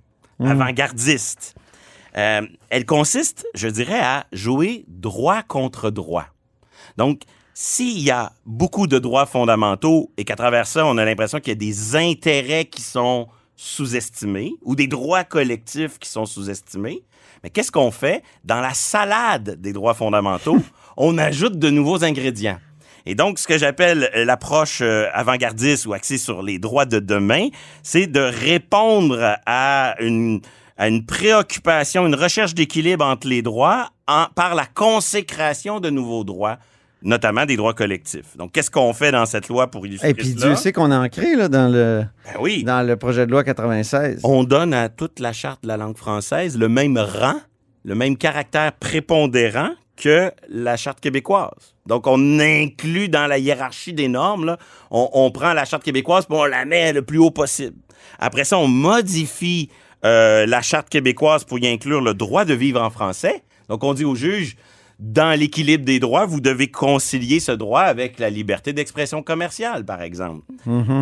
avant-gardiste. 0.45 1.55
Euh, 2.17 2.43
elle 2.71 2.87
consiste, 2.87 3.47
je 3.55 3.69
dirais, 3.69 4.01
à 4.01 4.27
jouer 4.33 4.85
droit 4.89 5.43
contre 5.43 5.91
droit. 5.91 6.27
Donc, 6.97 7.23
s'il 7.55 8.01
y 8.01 8.11
a 8.11 8.33
beaucoup 8.47 8.87
de 8.87 8.99
droits 8.99 9.27
fondamentaux 9.27 10.11
et 10.17 10.25
qu'à 10.25 10.37
travers 10.37 10.67
ça, 10.67 10.87
on 10.87 10.97
a 10.99 11.05
l'impression 11.05 11.41
qu'il 11.41 11.49
y 11.49 11.53
a 11.53 11.55
des 11.57 11.97
intérêts 11.97 12.65
qui 12.65 12.83
sont 12.83 13.29
sous-estimés 13.57 14.55
ou 14.63 14.75
des 14.75 14.87
droits 14.87 15.25
collectifs 15.25 15.99
qui 15.99 16.09
sont 16.09 16.25
sous-estimés, 16.25 17.03
mais 17.43 17.51
qu'est-ce 17.51 17.73
qu'on 17.73 17.91
fait? 17.91 18.23
Dans 18.45 18.61
la 18.61 18.75
salade 18.75 19.61
des 19.61 19.73
droits 19.73 19.95
fondamentaux, 19.95 20.59
on 20.97 21.19
ajoute 21.19 21.59
de 21.59 21.71
nouveaux 21.71 22.05
ingrédients. 22.05 22.59
Et 23.07 23.15
donc, 23.15 23.39
ce 23.39 23.47
que 23.47 23.59
j'appelle 23.59 24.11
euh, 24.15 24.25
l'approche 24.25 24.81
euh, 24.83 25.09
avant-gardiste 25.13 25.87
ou 25.87 25.93
axée 25.93 26.19
sur 26.19 26.43
les 26.43 26.59
droits 26.59 26.85
de 26.85 26.99
demain, 26.99 27.49
c'est 27.83 28.07
de 28.07 28.21
répondre 28.21 29.37
à 29.47 29.97
une, 30.01 30.41
à 30.81 30.89
une 30.89 31.05
préoccupation, 31.05 32.07
une 32.07 32.15
recherche 32.15 32.55
d'équilibre 32.55 33.05
entre 33.05 33.29
les 33.29 33.43
droits 33.43 33.91
en- 34.09 34.29
par 34.35 34.55
la 34.55 34.65
consécration 34.65 35.79
de 35.79 35.91
nouveaux 35.91 36.25
droits, 36.25 36.57
notamment 37.03 37.45
des 37.45 37.57
droits 37.57 37.75
collectifs. 37.75 38.35
Donc, 38.39 38.53
qu'est-ce 38.53 38.71
qu'on 38.71 38.95
fait 38.95 39.13
dans 39.13 39.27
cette 39.27 39.49
loi 39.49 39.71
pour 39.71 39.87
illustrer 39.87 40.09
Et 40.09 40.15
puis? 40.15 40.33
Dieu 40.35 40.55
sait 40.57 40.73
qu'on 40.73 40.91
a 40.91 40.99
ancré 40.99 41.37
là, 41.37 41.49
dans, 41.49 41.71
le, 41.71 42.05
Ben 42.25 42.41
oui. 42.41 42.65
dans 42.65 42.81
le 42.87 42.97
projet 42.97 43.27
de 43.27 43.31
loi 43.31 43.45
96. 43.45 44.21
On 44.25 44.43
donne 44.43 44.73
à 44.73 44.89
toute 44.89 45.21
la 45.21 45.35
charte 45.35 45.63
de 45.63 45.69
la 45.69 45.77
langue 45.77 45.99
française 45.99 46.57
le 46.57 46.69
même 46.71 46.97
rang, 46.97 47.37
le 47.85 47.95
même 47.95 48.17
caractère 48.17 48.73
prépondérant 48.73 49.71
que 49.97 50.33
la 50.49 50.79
charte 50.79 51.01
québécoise. 51.01 51.75
Donc, 51.85 52.07
on 52.07 52.39
inclut 52.41 53.11
dans 53.11 53.27
la 53.27 53.37
hiérarchie 53.39 53.93
des 53.93 54.09
normes, 54.09 54.47
là, 54.47 54.57
on, 54.91 55.11
on 55.13 55.31
prend 55.31 55.53
la 55.53 55.67
charte 55.67 55.83
québécoise 55.83 56.25
puis 56.25 56.39
on 56.39 56.45
la 56.47 56.65
met 56.65 56.95
le 56.95 57.03
plus 57.03 57.19
haut 57.19 57.31
possible. 57.31 57.77
Après 58.19 58.45
ça, 58.45 58.57
on 58.57 58.67
modifie 58.67 59.69
euh, 60.05 60.47
la 60.47 60.63
charte 60.63 60.89
québécoise 60.89 61.45
pour 61.45 61.59
y 61.59 61.67
inclure 61.69 62.01
le 62.01 62.15
droit 62.15 62.45
de 62.45 62.55
vivre 62.55 62.81
en 62.83 62.91
français. 62.91 63.43
Donc, 63.69 63.85
on 63.85 63.95
dit 63.95 64.05
au 64.05 64.15
juge, 64.15 64.57
dans 64.99 65.39
l'équilibre 65.39 65.85
des 65.85 65.99
droits, 65.99 66.27
vous 66.27 66.41
devez 66.41 66.69
concilier 66.71 67.41
ce 67.41 67.53
droit 67.53 67.81
avec 67.83 68.19
la 68.19 68.29
liberté 68.29 68.73
d'expression 68.75 69.23
commerciale, 69.23 69.85
par 69.85 70.03
exemple. 70.03 70.43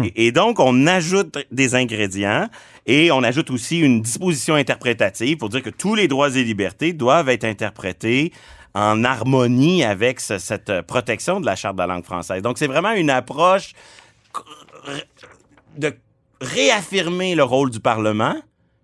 Et, 0.05 0.27
et 0.27 0.33
donc, 0.33 0.61
on 0.61 0.87
ajoute 0.87 1.37
des 1.51 1.75
ingrédients 1.75 2.49
et 2.87 3.11
on 3.11 3.23
ajoute 3.25 3.51
aussi 3.51 3.81
une 3.81 4.03
disposition 4.03 4.55
interprétative 4.55 5.37
pour 5.39 5.49
dire 5.49 5.63
que 5.63 5.71
tous 5.71 5.95
les 5.97 6.07
droits 6.07 6.31
et 6.37 6.45
libertés 6.45 6.93
doivent 6.93 7.29
être 7.29 7.45
interprétés 7.45 8.33
en 8.75 9.03
harmonie 9.03 9.83
avec 9.83 10.21
ce- 10.21 10.39
cette 10.39 10.83
protection 10.83 11.41
de 11.41 11.47
la 11.47 11.57
Charte 11.57 11.75
de 11.75 11.81
la 11.81 11.87
langue 11.89 12.05
française. 12.05 12.43
Donc, 12.43 12.59
c'est 12.59 12.69
vraiment 12.69 12.93
une 12.93 13.11
approche 13.11 13.73
de 15.77 15.93
réaffirmer 16.41 17.35
le 17.35 17.43
rôle 17.43 17.71
du 17.71 17.81
Parlement, 17.81 18.37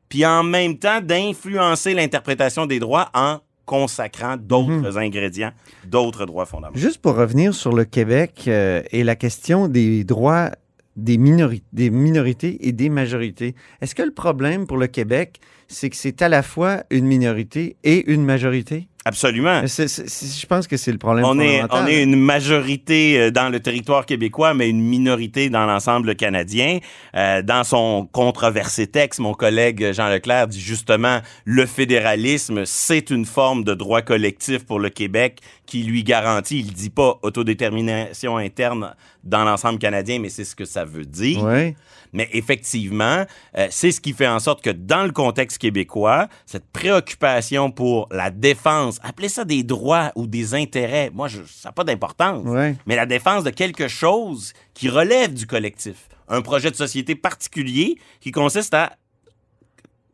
puis 0.09 0.25
en 0.27 0.43
même 0.43 0.79
temps 0.79 1.01
d'influencer 1.01 1.95
l'interprétation 1.95 2.67
des 2.67 2.79
droits 2.79 3.11
en 3.15 3.39
consacrant 3.65 4.37
d'autres 4.37 4.99
ingrédients, 4.99 5.53
d'autres 5.87 6.27
droits 6.27 6.45
fondamentaux. 6.47 6.79
Juste 6.79 6.99
pour 6.99 7.15
revenir 7.17 7.55
sur 7.55 7.73
le 7.73 7.85
Québec 7.85 8.45
euh, 8.47 8.83
et 8.91 9.05
la 9.05 9.17
question 9.17 9.69
des 9.69 10.05
droits 10.05 10.51
des, 10.97 11.17
minori- 11.17 11.63
des 11.73 11.91
minorités 11.91 12.69
et 12.69 12.73
des 12.73 12.89
majorités. 12.89 13.55
Est-ce 13.81 13.95
que 13.95 14.03
le 14.03 14.13
problème 14.13 14.67
pour 14.67 14.77
le 14.77 14.87
Québec, 14.87 15.41
c'est 15.67 15.91
que 15.91 15.97
c'est 15.97 16.23
à 16.23 16.29
la 16.29 16.43
fois 16.43 16.85
une 16.91 17.07
minorité 17.07 17.77
et 17.85 18.09
une 18.13 18.25
majorité? 18.25 18.87
Absolument. 19.07 19.67
Je 19.67 20.47
pense 20.47 20.67
que 20.67 20.79
c'est 20.79 20.93
le 20.93 20.97
problème 20.97 21.27
On 21.27 21.39
est, 21.39 21.63
on 21.71 21.87
est 21.87 22.03
une 22.03 22.17
majorité 22.17 23.19
euh, 23.19 23.31
dans 23.31 23.51
le 23.51 23.61
territoire 23.61 24.07
québécois, 24.07 24.55
mais 24.55 24.71
une 24.71 24.81
minorité 24.81 25.51
dans 25.51 25.67
l'ensemble 25.67 26.17
canadien. 26.17 26.79
Euh, 27.15 27.43
dans 27.43 27.65
son 27.65 28.09
controversé 28.11 28.87
texte, 28.87 29.21
mon 29.21 29.35
collègue 29.35 29.93
Jean 29.93 30.09
Leclerc 30.09 30.49
dit 30.49 30.61
justement 30.61 31.21
le 31.45 31.67
fédéralisme, 31.67 32.65
c'est 32.65 33.11
une 33.11 33.27
forme 33.27 33.63
de 33.63 33.75
droit 33.75 34.01
collectif 34.01 34.65
pour 34.65 34.79
le 34.79 34.89
Québec 34.89 35.41
qui 35.67 35.83
lui 35.83 36.03
garantit, 36.03 36.61
il 36.61 36.73
dit 36.73 36.91
pas 36.91 37.19
autodétermination 37.23 38.37
interne 38.37 38.95
dans 39.23 39.45
l'ensemble 39.45 39.79
canadien, 39.79 40.19
mais 40.19 40.29
c'est 40.29 40.45
ce 40.45 40.55
que 40.55 40.65
ça 40.65 40.85
veut 40.85 41.07
dire. 41.07 41.43
Ouais. 41.43 41.75
Mais 42.13 42.29
effectivement, 42.33 43.25
euh, 43.59 43.67
c'est 43.71 43.91
ce 43.91 44.01
qui 44.01 44.13
fait 44.13 44.29
en 44.29 44.39
sorte 44.39 44.63
que 44.63 44.71
dans 44.71 45.03
le 45.03 45.11
contexte 45.11 45.59
québécois, 45.59 46.29
cette 46.47 46.67
préoccupation 46.73 47.71
pour 47.71 48.09
la 48.13 48.31
défense, 48.31 48.94
appelez 49.03 49.29
ça 49.29 49.45
des 49.45 49.63
droits 49.63 50.13
ou 50.15 50.27
des 50.27 50.55
intérêts, 50.55 51.11
moi, 51.13 51.29
je, 51.29 51.43
ça 51.45 51.69
n'a 51.69 51.73
pas 51.73 51.85
d'importance. 51.85 52.45
Ouais. 52.47 52.77
Mais 52.87 52.97
la 52.97 53.07
défense 53.07 53.45
de 53.45 53.51
quelque 53.51 53.89
chose 53.89 54.53
qui 54.75 54.89
relève 54.89 55.33
du 55.35 55.47
collectif. 55.47 56.09
Un 56.29 56.41
projet 56.43 56.71
de 56.71 56.77
société 56.77 57.15
particulier 57.15 57.97
qui 58.21 58.31
consiste 58.31 58.73
à 58.75 58.97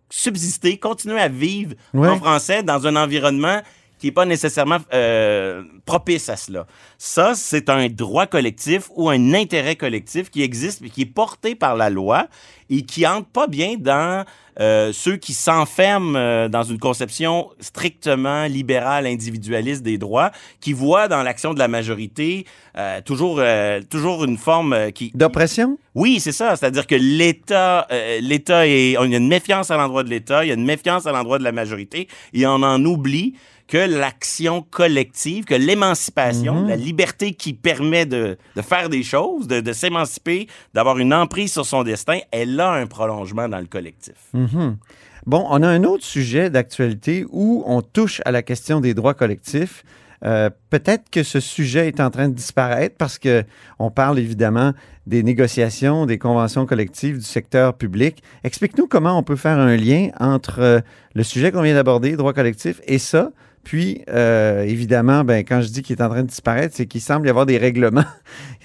subsister, 0.08 0.76
continuer 0.78 1.20
à 1.20 1.28
vivre 1.28 1.74
Ouais. 1.94 2.08
en 2.08 2.16
français 2.16 2.62
dans 2.62 2.86
un 2.86 2.96
environnement 2.96 3.60
qui 4.00 4.06
n'est 4.08 4.12
pas 4.12 4.24
nécessairement 4.24 4.78
euh, 4.92 5.62
propice 5.84 6.28
à 6.28 6.36
cela. 6.36 6.66
Ça, 6.98 7.34
c'est 7.34 7.68
un 7.68 7.88
droit 7.88 8.26
collectif 8.26 8.88
ou 8.96 9.08
un 9.10 9.34
intérêt 9.34 9.76
collectif 9.76 10.30
qui 10.30 10.42
existe 10.42 10.82
et 10.82 10.90
qui 10.90 11.02
est 11.02 11.06
porté 11.06 11.54
par 11.54 11.76
la 11.76 11.90
loi 11.90 12.26
et 12.70 12.82
qui 12.82 13.06
entre 13.06 13.26
pas 13.28 13.46
bien 13.46 13.74
dans 13.78 14.24
euh, 14.60 14.92
ceux 14.92 15.16
qui 15.16 15.32
s'enferment 15.32 16.16
euh, 16.16 16.48
dans 16.48 16.62
une 16.62 16.78
conception 16.78 17.48
strictement 17.60 18.44
libérale, 18.46 19.06
individualiste 19.06 19.82
des 19.82 19.96
droits, 19.98 20.30
qui 20.60 20.72
voient 20.72 21.08
dans 21.08 21.22
l'action 21.22 21.54
de 21.54 21.58
la 21.58 21.68
majorité 21.68 22.46
euh, 22.76 23.00
toujours, 23.04 23.40
toujours 23.88 24.24
une 24.24 24.36
forme 24.38 24.92
qui, 24.92 25.10
D'oppression? 25.14 25.78
oui, 25.94 26.20
c'est 26.20 26.32
ça. 26.32 26.56
C'est-à-dire 26.56 26.86
que 26.86 26.94
l'État, 26.94 27.86
l'État 28.20 28.66
est, 28.66 28.96
on- 28.98 29.04
il 29.04 29.12
y 29.12 29.14
a 29.14 29.18
une 29.18 29.28
méfiance 29.28 29.70
à 29.70 29.76
l'endroit 29.76 30.04
de 30.04 30.10
l'État, 30.10 30.44
il 30.44 30.48
y 30.48 30.50
a 30.52 30.54
une 30.54 30.64
méfiance 30.64 31.06
à 31.06 31.12
l'endroit 31.12 31.38
de 31.38 31.44
la 31.44 31.52
majorité, 31.52 32.06
et 32.32 32.46
on 32.46 32.62
en 32.62 32.84
oublie 32.84 33.34
que 33.70 33.78
l'action 33.78 34.62
collective, 34.62 35.44
que 35.44 35.54
l'émancipation, 35.54 36.66
la 36.66 36.74
liberté 36.74 37.34
qui 37.34 37.52
permet 37.54 38.04
de, 38.04 38.36
de 38.56 38.62
faire 38.62 38.88
des 38.88 39.04
choses, 39.04 39.46
de, 39.46 39.60
de 39.60 39.72
s'émanciper, 39.72 40.48
d'avoir 40.74 40.98
une 40.98 41.14
emprise 41.14 41.52
sur 41.52 41.64
son 41.64 41.84
destin, 41.84 42.18
elle 42.32 42.58
a 42.58 42.72
un 42.72 42.88
prolongement 42.88 43.48
dans 43.48 43.60
le 43.60 43.66
collectif. 43.66 44.16
Mhm. 44.34 44.76
Bon, 45.24 45.46
on 45.48 45.62
a 45.62 45.68
un 45.68 45.84
autre 45.84 46.02
sujet 46.02 46.50
d'actualité 46.50 47.24
où 47.30 47.62
on 47.64 47.80
touche 47.80 48.20
à 48.24 48.32
la 48.32 48.42
question 48.42 48.80
des 48.80 48.92
droits 48.92 49.14
collectifs. 49.14 49.84
Euh, 50.24 50.50
Peut-être 50.70 51.08
que 51.08 51.22
ce 51.22 51.38
sujet 51.38 51.86
est 51.86 52.00
en 52.00 52.10
train 52.10 52.28
de 52.28 52.34
disparaître 52.34 52.96
parce 52.98 53.18
que 53.18 53.44
on 53.78 53.92
parle 53.92 54.18
évidemment 54.18 54.72
des 55.06 55.22
négociations, 55.22 56.06
des 56.06 56.18
conventions 56.18 56.66
collectives 56.66 57.18
du 57.18 57.24
secteur 57.24 57.74
public. 57.74 58.20
Explique-nous 58.42 58.88
comment 58.88 59.16
on 59.16 59.22
peut 59.22 59.36
faire 59.36 59.58
un 59.58 59.76
lien 59.76 60.08
entre 60.18 60.58
euh, 60.58 60.80
le 61.14 61.22
sujet 61.22 61.52
qu'on 61.52 61.62
vient 61.62 61.74
d'aborder, 61.74 62.16
droits 62.16 62.34
collectifs, 62.34 62.80
et 62.86 62.98
ça. 62.98 63.30
Puis, 63.64 64.02
euh, 64.08 64.62
évidemment, 64.62 65.22
ben, 65.22 65.44
quand 65.44 65.60
je 65.60 65.68
dis 65.68 65.82
qu'il 65.82 65.96
est 65.96 66.02
en 66.02 66.08
train 66.08 66.22
de 66.22 66.28
disparaître, 66.28 66.74
c'est 66.76 66.86
qu'il 66.86 67.00
semble 67.00 67.26
y 67.26 67.30
avoir 67.30 67.46
des 67.46 67.58
règlements. 67.58 68.04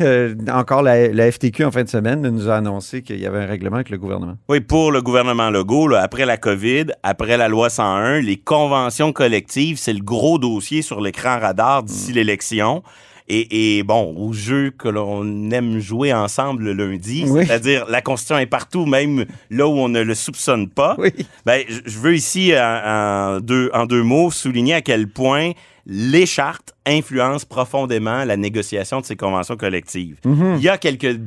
Euh, 0.01 0.35
encore, 0.51 0.83
la, 0.83 1.07
la 1.07 1.31
FTQ, 1.31 1.63
en 1.63 1.71
fin 1.71 1.85
de 1.85 1.87
semaine, 1.87 2.21
nous 2.21 2.49
a 2.49 2.57
annoncé 2.57 3.01
qu'il 3.01 3.17
y 3.17 3.25
avait 3.25 3.39
un 3.39 3.45
règlement 3.45 3.77
avec 3.77 3.89
le 3.89 3.97
gouvernement. 3.97 4.35
Oui, 4.49 4.59
pour 4.59 4.91
le 4.91 5.01
gouvernement 5.01 5.49
Legault, 5.49 5.87
là, 5.87 6.01
après 6.01 6.25
la 6.25 6.35
COVID, 6.35 6.87
après 7.01 7.37
la 7.37 7.47
loi 7.47 7.69
101, 7.69 8.19
les 8.19 8.35
conventions 8.35 9.13
collectives, 9.13 9.77
c'est 9.77 9.93
le 9.93 10.03
gros 10.03 10.37
dossier 10.37 10.81
sur 10.81 10.99
l'écran 10.99 11.39
radar 11.39 11.83
d'ici 11.83 12.11
l'élection. 12.11 12.83
Et, 13.27 13.77
et 13.79 13.83
bon, 13.83 14.13
au 14.17 14.33
jeu 14.33 14.71
que 14.77 14.87
l'on 14.87 15.49
aime 15.49 15.79
jouer 15.79 16.13
ensemble 16.13 16.63
le 16.65 16.73
lundi, 16.73 17.25
Oui. 17.27 17.43
c'est-à-dire 17.45 17.85
la 17.89 18.01
Constitution 18.01 18.37
est 18.37 18.45
partout, 18.45 18.85
même 18.85 19.25
là 19.49 19.67
où 19.67 19.71
on 19.71 19.89
ne 19.89 20.01
le 20.01 20.13
soupçonne 20.13 20.69
pas. 20.69 20.95
Oui. 20.99 21.09
Ben, 21.45 21.63
je 21.67 21.97
veux 21.97 22.15
ici, 22.15 22.53
en, 22.55 23.37
en 23.37 23.39
deux, 23.39 23.71
en 23.73 23.87
deux 23.87 24.03
mots, 24.03 24.29
souligner 24.29 24.75
à 24.75 24.81
quel 24.81 25.07
point 25.07 25.51
les 25.87 26.25
chartes 26.25 26.73
influencent 26.85 27.45
profondément 27.47 28.25
la 28.25 28.37
négociation 28.37 29.01
de 29.01 29.05
ces 29.05 29.15
conventions 29.15 29.55
collectives. 29.55 30.17
Il 30.25 30.61
y 30.61 30.69
a 30.69 30.77
quelques 30.77 31.17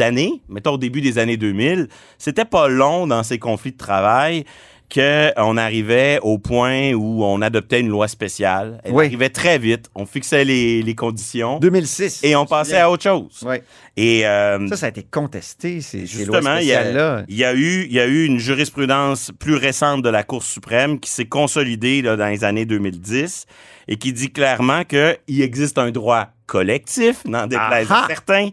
années, 0.00 0.40
mettons 0.48 0.72
au 0.72 0.78
début 0.78 1.00
des 1.00 1.18
années 1.18 1.36
2000, 1.38 1.88
c'était 2.18 2.44
pas 2.44 2.68
long 2.68 3.06
dans 3.06 3.22
ces 3.22 3.38
conflits 3.38 3.72
de 3.72 3.76
travail 3.78 4.44
qu'on 4.92 5.56
arrivait 5.56 6.18
au 6.22 6.38
point 6.38 6.92
où 6.92 7.24
on 7.24 7.40
adoptait 7.40 7.80
une 7.80 7.88
loi 7.88 8.08
spéciale. 8.08 8.80
Elle 8.84 8.92
Oui. 8.92 9.06
arrivait 9.06 9.30
très 9.30 9.58
vite. 9.58 9.86
On 9.94 10.04
fixait 10.06 10.44
les, 10.44 10.82
les 10.82 10.94
conditions 10.94 11.58
2006. 11.60 12.20
et 12.24 12.36
on 12.36 12.44
passait 12.46 12.78
à 12.78 12.90
autre 12.90 13.02
chose. 13.02 13.42
Oui. 13.46 13.56
Et 13.96 14.26
euh, 14.26 14.66
Ça, 14.68 14.76
ça 14.76 14.86
a 14.86 14.88
été 14.90 15.02
contesté, 15.02 15.80
ces, 15.80 16.06
ces 16.06 16.24
lois 16.24 16.38
Justement, 16.40 16.56
il 16.58 16.66
y, 16.66 16.72
a, 16.72 16.80
spéciales-là. 16.80 17.24
il 17.28 17.36
y 17.36 17.44
a 17.44 17.54
eu, 17.54 17.84
il 17.84 17.92
y 17.92 18.00
a 18.00 18.06
eu 18.06 18.24
une 18.24 18.38
jurisprudence 18.38 19.30
plus 19.38 19.54
récente 19.54 20.02
de 20.02 20.08
la 20.08 20.22
Cour 20.22 20.42
suprême 20.42 20.98
qui 21.00 21.10
s'est 21.10 21.26
consolidée 21.26 22.02
là, 22.02 22.16
dans 22.16 22.28
les 22.28 22.44
années 22.44 22.64
2010 22.66 23.46
et 23.88 23.96
qui 23.96 24.12
dit 24.12 24.30
clairement 24.30 24.84
qu'il 24.84 25.42
existe 25.42 25.78
un 25.78 25.90
droit 25.90 26.28
collectif, 26.56 27.24
n'en 27.24 27.46
déplaise 27.46 27.90
à 27.90 28.04
certains, 28.08 28.48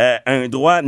euh, 0.00 0.16
un 0.26 0.48
droit 0.48 0.80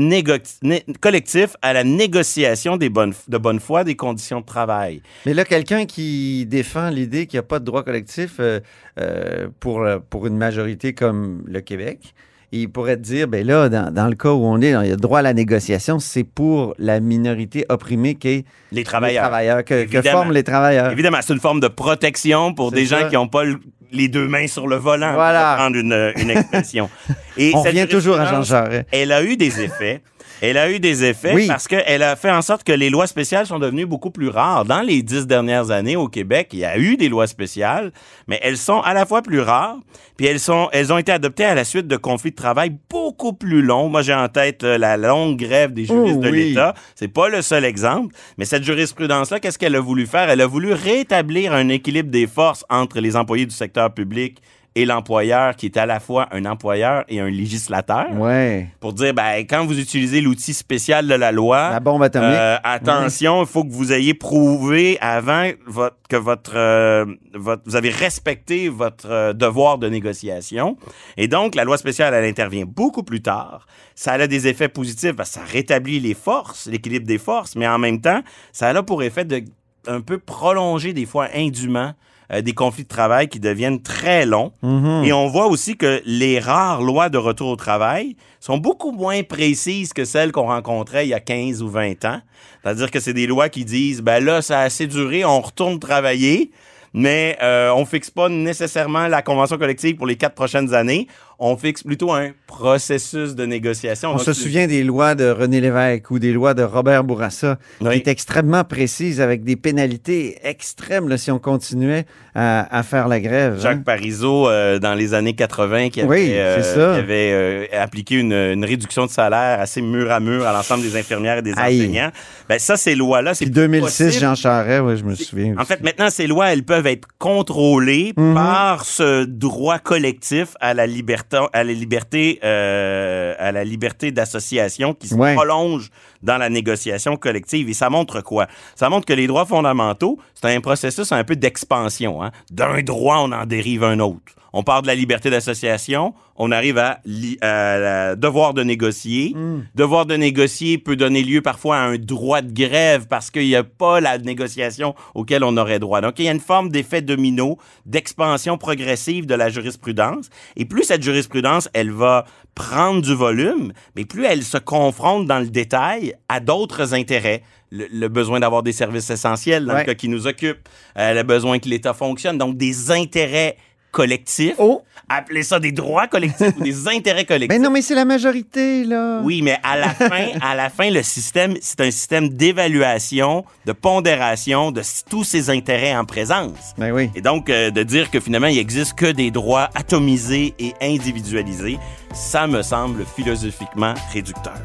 collectif 1.00 1.54
à 1.62 1.73
la 1.73 1.85
négociation 1.85 2.76
des 2.76 2.88
bonnes, 2.88 3.14
de 3.28 3.38
bonne 3.38 3.61
foi 3.61 3.85
des 3.85 3.94
conditions 3.94 4.40
de 4.40 4.46
travail. 4.46 5.00
Mais 5.26 5.32
là, 5.35 5.44
quelqu'un 5.44 5.87
qui 5.87 6.44
défend 6.46 6.90
l'idée 6.90 7.26
qu'il 7.26 7.37
n'y 7.38 7.44
a 7.44 7.49
pas 7.54 7.61
de 7.61 7.64
droit 7.64 7.85
collectif 7.85 8.37
euh, 8.40 8.58
euh, 8.99 9.46
pour, 9.61 9.87
pour 10.11 10.26
une 10.26 10.37
majorité 10.37 10.92
comme 10.92 11.44
le 11.46 11.61
Québec, 11.61 12.14
il 12.52 12.68
pourrait 12.70 12.96
te 12.96 13.02
dire, 13.02 13.26
ben 13.28 13.44
là, 13.46 13.68
dans, 13.68 13.92
dans 13.92 14.06
le 14.08 14.14
cas 14.14 14.30
où 14.32 14.44
on 14.44 14.61
est, 14.62 14.70
il 14.70 14.88
y 14.88 14.92
a 14.92 14.96
droit 14.96 15.18
à 15.18 15.23
la 15.23 15.35
négociation, 15.35 15.99
c'est 15.99 16.23
pour 16.25 16.75
la 16.78 17.00
minorité 17.00 17.66
opprimée 17.68 18.14
qui 18.14 18.28
est 18.28 18.44
Les 18.70 18.78
les 18.78 18.85
travailleurs. 18.85 19.25
travailleurs, 19.25 19.64
que, 19.64 20.02
forment 20.02 20.32
les 20.32 20.44
travailleurs. 20.44 20.90
Évidemment, 20.92 21.18
c'est 21.23 21.32
une 21.32 21.40
forme 21.40 21.61
de 21.61 21.68
protection 21.68 22.54
pour 22.54 22.70
des 22.70 22.87
ça. 22.87 23.00
gens 23.02 23.08
qui 23.08 23.14
n'ont 23.16 23.28
pas 23.28 23.44
le- 23.44 23.58
les 23.96 24.08
deux 24.08 24.28
mains 24.28 24.46
sur 24.46 24.68
le 24.68 24.76
volant, 24.76 25.14
Voilà. 25.14 25.50
pour 25.54 25.56
prendre 25.64 25.76
une, 25.76 26.12
une 26.16 26.30
expression. 26.30 26.88
Et 27.36 27.50
On 27.54 27.62
revient 27.62 27.86
toujours 27.88 28.18
à 28.20 28.26
Jean 28.26 28.42
Charest. 28.44 28.86
Elle 28.92 29.10
a 29.12 29.22
eu 29.22 29.36
des 29.36 29.60
effets. 29.62 30.00
Elle 30.42 30.58
a 30.58 30.70
eu 30.70 30.80
des 30.80 31.04
effets 31.04 31.32
Oui. 31.34 31.46
parce 31.46 31.66
qu'elle 31.66 32.02
a 32.02 32.14
fait 32.16 32.30
en 32.30 32.42
sorte 32.42 32.62
que 32.64 32.72
les 32.72 32.90
lois 32.90 33.06
spéciales 33.06 33.46
sont 33.46 33.58
devenues 33.58 33.86
beaucoup 33.86 34.10
plus 34.10 34.28
rares. 34.28 34.64
Dans 34.64 34.82
les 34.82 35.02
dix 35.02 35.26
dernières 35.26 35.70
années 35.70 35.96
au 35.96 36.08
Québec, 36.08 36.48
il 36.52 36.58
y 36.58 36.64
a 36.64 36.76
eu 36.78 36.96
des 36.96 37.08
lois 37.08 37.26
spéciales, 37.26 37.92
mais 38.28 38.38
elles 38.42 38.58
sont 38.58 38.80
à 38.80 38.92
la 38.94 39.06
fois 39.06 39.22
plus 39.22 39.40
rares, 39.40 39.78
puis 40.16 40.26
elles 40.26 40.40
sont, 40.40 40.68
elles 40.72 40.92
ont 40.92 40.98
été 40.98 41.10
adoptées 41.12 41.44
à 41.44 41.54
la 41.54 41.64
suite 41.64 41.86
de 41.86 41.96
conflits 41.96 42.30
de 42.32 42.36
travail 42.36 42.72
beaucoup 42.90 43.32
plus 43.32 43.62
longs. 43.62 43.88
Moi, 43.88 44.02
j'ai 44.02 44.14
en 44.14 44.28
tête 44.28 44.62
euh, 44.64 44.76
la 44.78 44.96
longue 44.96 45.36
grève 45.38 45.72
des 45.72 45.84
juristes 45.86 46.16
Oh, 46.18 46.22
de 46.22 46.30
oui. 46.30 46.48
l'État. 46.50 46.74
C'est 46.94 47.08
pas 47.08 47.28
le 47.28 47.40
seul 47.42 47.64
exemple, 47.64 48.14
mais 48.38 48.44
cette 48.44 48.62
jurisprudence-là, 48.64 49.40
qu'est-ce 49.40 49.58
qu'elle 49.58 49.74
a 49.76 49.80
voulu 49.80 50.06
faire? 50.06 50.28
Elle 50.28 50.40
a 50.42 50.46
voulu 50.46 50.72
rétablir 50.72 51.52
un 51.52 51.68
équilibre 51.68 52.10
des 52.10 52.26
forces 52.26 52.64
entre 52.68 53.00
les 53.00 53.16
employés 53.16 53.46
du 53.46 53.54
secteur 53.54 53.92
public 53.94 54.38
et 54.76 54.85
l'employeur 54.85 55.56
qui 55.56 55.66
est 55.66 55.76
à 55.78 55.87
la 55.87 55.99
fois 56.00 56.28
un 56.30 56.45
employeur 56.45 57.04
et 57.09 57.18
un 57.18 57.28
législateur 57.30 58.06
Ouais. 58.14 58.68
pour 58.78 58.92
dire 58.92 59.14
ben 59.14 59.38
quand 59.49 59.64
vous 59.64 59.80
utilisez 59.80 60.21
l'outil 60.21 60.52
spécial 60.54 61.09
de 61.09 61.14
la 61.14 61.33
loi 61.33 61.71
La 61.71 61.80
bombe 61.80 62.02
atomique. 62.02 62.28
euh, 62.30 62.56
attention, 62.62 63.40
il 63.40 63.47
faut 63.47 63.64
que 63.64 63.73
vous 63.73 63.92
ayez 63.92 64.12
prouvé 64.14 64.99
avant 65.00 65.49
votre- 65.66 65.97
que 66.09 66.16
votre, 66.16 66.52
euh, 66.56 67.06
votre- 67.35 67.62
vous 67.64 67.75
avez 67.75 67.88
respecté 67.90 68.68
votre 68.68 69.11
euh, 69.11 69.33
devoir 69.33 69.78
de 69.78 69.88
négociation. 69.88 70.76
Et 71.16 71.26
donc, 71.26 71.54
la 71.54 71.64
loi 71.64 71.78
spéciale, 71.78 72.12
elle 72.14 72.25
intervient 72.28 72.66
beaucoup 72.66 73.02
plus 73.02 73.23
tard. 73.23 73.66
Ça 73.95 74.12
a 74.12 74.26
des 74.26 74.47
effets 74.47 74.68
positifs 74.68 75.16
parce 75.16 75.30
que 75.30 75.35
ça 75.40 75.45
rétablit 75.45 76.00
les 76.00 76.14
forces, 76.14 76.66
l'équilibre 76.71 77.06
des 77.06 77.18
forces, 77.18 77.56
mais 77.56 77.66
en 77.66 77.78
même 77.78 78.00
temps, 78.00 78.21
ça 78.52 78.68
a 78.68 78.83
pour 78.83 79.02
effet 79.02 79.25
de 79.25 79.42
un 79.88 80.00
peu 80.00 80.18
prolonger 80.18 80.92
des 80.92 81.06
fois 81.06 81.28
indûment 81.35 81.92
euh, 82.33 82.42
des 82.42 82.52
conflits 82.52 82.85
de 82.85 82.88
travail 82.88 83.28
qui 83.28 83.40
deviennent 83.40 83.83
très 83.83 84.26
longs. 84.26 84.52
Mhm. 84.62 85.04
Et 85.04 85.12
on 85.12 85.28
voit 85.28 85.47
aussi 85.47 85.76
que 85.76 86.02
les 86.04 86.38
rares 86.38 86.83
lois 86.83 87.09
de 87.09 87.18
retour 87.18 87.49
au 87.49 87.56
travail 87.56 88.16
sont 88.40 88.59
beaucoup 88.59 88.92
moins 88.92 89.23
précises 89.23 89.92
que 89.92 90.04
celles 90.04 90.33
qu'on 90.33 90.47
rencontrait 90.47 91.06
il 91.06 91.11
y 91.11 91.14
a 91.14 91.21
15 91.21 91.62
ou 91.62 91.68
20 91.68 92.04
ans. 92.04 92.21
C'est-à-dire 92.62 92.90
que 92.90 93.00
c'est 93.00 93.12
des 93.12 93.26
lois 93.26 93.49
qui 93.49 93.64
disent, 93.64 94.02
ben 94.02 94.25
là, 94.25 94.42
ça 94.42 94.61
a 94.61 94.62
assez 94.62 94.87
duré, 94.87 95.25
on 95.25 95.40
retourne 95.40 95.78
travailler, 95.78 96.50
mais 96.92 97.37
euh, 97.42 97.71
on 97.71 97.85
fixe 97.85 98.11
pas 98.11 98.28
nécessairement 98.28 99.06
la 99.06 99.23
convention 99.23 99.59
collective 99.59 99.97
pour 99.97 100.06
les 100.06 100.16
quatre 100.16 100.35
prochaines 100.35 100.75
années. 100.75 101.06
On 101.38 101.56
fixe 101.56 101.82
plutôt 101.82 102.12
un 102.12 102.30
processus 102.46 103.34
de 103.34 103.44
négociation. 103.44 104.08
On 104.10 104.12
Donc, 104.16 104.22
se 104.22 104.32
souvient 104.32 104.66
des 104.66 104.82
lois 104.82 105.14
de 105.14 105.28
René 105.30 105.60
Lévesque 105.60 106.10
ou 106.10 106.18
des 106.18 106.32
lois 106.32 106.54
de 106.54 106.62
Robert 106.62 107.04
Bourassa, 107.04 107.58
Oui. 107.82 107.90
qui 107.92 107.98
étaient 107.98 108.10
extrêmement 108.10 108.64
précises 108.64 109.20
avec 109.20 109.44
des 109.44 109.56
pénalités 109.56 110.38
extrêmes 110.42 111.08
là, 111.08 111.18
si 111.18 111.30
on 111.30 111.38
continuait 111.38 112.06
à, 112.34 112.78
à 112.78 112.82
faire 112.82 113.08
la 113.08 113.20
grève. 113.20 113.60
Jacques 113.60 113.78
hein. 113.78 113.82
Parizeau, 113.84 114.48
euh, 114.48 114.78
dans 114.78 114.94
les 114.94 115.12
années 115.12 115.34
80, 115.34 115.90
qui 115.90 116.00
avait, 116.00 116.08
Oui, 116.08 116.28
euh, 116.32 116.60
qui 116.62 116.80
avait 116.98 117.32
euh, 117.32 117.66
appliqué 117.82 118.14
une, 118.16 118.32
une 118.32 118.64
réduction 118.64 119.04
de 119.04 119.10
salaire 119.10 119.60
assez 119.60 119.82
mur 119.82 120.10
à 120.10 120.20
mur 120.20 120.46
à 120.46 120.52
l'ensemble 120.54 120.82
des 120.82 120.96
infirmières 120.96 121.38
et 121.38 121.42
des 121.42 121.52
Aïe. 121.56 121.80
enseignants. 121.82 122.10
Ben, 122.48 122.58
ça, 122.58 122.76
ces 122.78 122.94
lois-là, 122.94 123.34
c'est 123.34 123.44
Puis 123.44 123.52
plus 123.52 123.60
2006, 123.62 124.04
possible. 124.04 124.24
Jean 124.24 124.34
Charest, 124.34 124.82
oui, 124.86 124.96
je 124.96 125.04
me 125.04 125.14
souviens. 125.14 125.54
En 125.58 125.64
fait, 125.66 125.82
maintenant, 125.82 126.08
ces 126.08 126.26
lois, 126.26 126.52
elles 126.52 126.64
peuvent 126.64 126.86
être 126.86 127.08
contrôlées 127.18 128.14
Mhm. 128.16 128.34
par 128.34 128.84
ce 128.86 129.24
droit 129.24 129.78
collectif 129.78 130.54
à 130.60 130.72
la 130.72 130.86
liberté, 130.86 131.25
à 131.52 131.64
la 131.64 131.73
liberté, 131.73 132.38
euh, 132.45 133.35
à 133.38 133.52
la 133.52 133.64
liberté 133.64 134.11
d'association 134.12 134.95
qui 134.95 135.09
se 135.09 135.14
Ouais. 135.14 135.35
prolonge 135.35 135.90
dans 136.23 136.38
la 136.38 136.49
négociation 136.49 137.16
collective. 137.16 137.68
Et 137.68 137.75
ça 137.75 137.90
montre 137.90 138.21
quoi? 138.21 138.47
Ça 138.75 138.88
montre 138.88 139.06
que 139.06 139.12
les 139.12 139.26
droits 139.26 139.47
fondamentaux, 139.47 140.18
c'est 140.35 140.54
un 140.54 140.61
processus 140.61 141.12
un 141.12 141.25
peu 141.25 141.37
d'expansion. 141.37 142.23
Hein? 142.23 142.30
D'un 142.50 142.83
droit, 142.83 143.18
on 143.21 143.33
en 143.33 143.47
dérive 143.47 143.85
un 143.85 143.99
autre. 144.00 144.35
On 144.58 144.62
part 144.62 144.80
de 144.80 144.86
la 144.86 144.94
liberté 144.94 145.28
d'association, 145.28 146.14
on 146.36 146.50
arrive 146.50 146.78
à, 146.78 147.00
li- 147.04 147.36
à 147.42 147.76
la 147.78 148.16
devoir 148.16 148.54
de 148.54 148.62
négocier. 148.62 149.34
Devoir 149.75 150.06
de 150.06 150.16
négocier 150.16 150.78
peut 150.78 150.96
donner 150.96 151.22
lieu 151.22 151.42
parfois 151.42 151.76
à 151.76 151.80
un 151.80 151.96
droit 151.98 152.40
de 152.40 152.50
grève 152.52 153.06
parce 153.06 153.30
qu'il 153.30 153.44
n'y 153.44 153.54
a 153.54 153.64
pas 153.64 154.00
la 154.00 154.16
négociation 154.16 154.94
auquel 155.14 155.44
on 155.44 155.58
aurait 155.58 155.78
droit. 155.78 156.00
Donc, 156.00 156.14
il 156.18 156.25
y 156.25 156.28
a 156.28 156.32
une 156.32 156.40
forme 156.40 156.70
d'effet 156.70 157.02
domino, 157.02 157.58
d'expansion 157.84 158.56
progressive 158.56 159.26
de 159.26 159.34
la 159.34 159.50
jurisprudence. 159.50 160.30
Et 160.56 160.64
plus 160.64 160.84
cette 160.84 161.02
jurisprudence, 161.02 161.68
elle 161.75 161.90
va 161.90 162.25
prendre 162.54 163.02
du 163.02 163.14
volume, 163.14 163.72
mais 163.94 164.06
plus 164.06 164.25
elle 164.25 164.42
se 164.42 164.56
confronte 164.56 165.26
dans 165.26 165.38
le 165.40 165.48
détail 165.48 166.14
à 166.30 166.40
d'autres 166.40 166.94
intérêts. 166.94 167.42
Le, 167.70 167.86
le 167.92 168.08
besoin 168.08 168.38
d'avoir 168.40 168.62
des 168.62 168.72
services 168.72 169.10
essentiels 169.10 169.66
dans 169.66 169.75
Ouais. 169.75 169.80
le 169.80 169.86
cas 169.86 169.94
qui 169.94 170.08
nous 170.08 170.26
occupe, 170.28 170.68
euh, 170.96 171.12
le 171.12 171.22
besoin 171.25 171.58
que 171.58 171.68
l'État 171.68 171.92
fonctionne, 171.94 172.38
donc 172.38 172.56
des 172.56 172.90
intérêts 172.92 173.56
collectifs. 173.96 174.56
Oh! 174.58 174.82
Appelez 175.08 175.42
ça 175.42 175.58
des 175.58 175.72
droits 175.72 176.06
collectifs 176.06 176.52
ou 176.58 176.62
des 176.62 176.88
intérêts 176.94 177.24
collectifs. 177.24 177.48
Ben 177.48 177.62
non, 177.62 177.70
mais 177.70 177.80
c'est 177.80 177.94
la 177.94 178.04
majorité, 178.04 178.84
là. 178.84 179.20
Oui, 179.22 179.40
mais 179.40 179.56
à 179.62 179.78
la 179.78 179.88
fin, 179.88 180.26
à 180.42 180.54
la 180.54 180.68
fin, 180.68 180.90
le 180.90 181.02
système, 181.02 181.54
c'est 181.62 181.80
un 181.80 181.90
système 181.90 182.28
d'évaluation, 182.28 183.44
de 183.64 183.72
pondération 183.72 184.70
de 184.70 184.82
tous 185.08 185.24
ces 185.24 185.48
intérêts 185.48 185.96
en 185.96 186.04
présence. 186.04 186.74
Ben 186.76 186.92
oui. 186.92 187.08
Et 187.14 187.22
donc, 187.22 187.48
euh, 187.48 187.70
de 187.70 187.82
dire 187.84 188.10
que 188.10 188.20
finalement, 188.20 188.48
il 188.48 188.58
existe 188.58 188.94
que 188.94 189.10
des 189.10 189.30
droits 189.30 189.70
atomisés 189.74 190.54
et 190.58 190.74
individualisés, 190.82 191.78
ça 192.12 192.46
me 192.46 192.60
semble 192.60 193.06
philosophiquement 193.06 193.94
réducteur. 194.12 194.60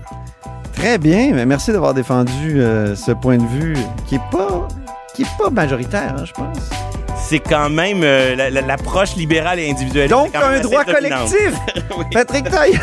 Très 0.73 0.97
bien, 0.97 1.31
mais 1.33 1.45
merci 1.45 1.71
d'avoir 1.71 1.93
défendu 1.93 2.59
euh, 2.59 2.95
ce 2.97 3.11
point 3.11 3.37
de 3.37 3.47
vue 3.47 3.77
qui 4.07 4.15
est 4.15 4.29
pas 4.31 4.67
qui 5.13 5.21
est 5.21 5.37
pas 5.37 5.49
majoritaire, 5.49 6.15
hein, 6.17 6.25
je 6.25 6.33
pense. 6.33 6.90
C'est 7.31 7.39
quand 7.39 7.69
même 7.69 8.01
euh, 8.03 8.35
la- 8.35 8.49
la- 8.49 8.59
l'approche 8.59 9.15
libérale 9.15 9.57
et 9.57 9.69
individuelle. 9.69 10.09
Donc, 10.09 10.35
un 10.35 10.59
droit 10.59 10.83
collectif. 10.83 11.53
Patrick 12.11 12.49
Taillon. 12.49 12.77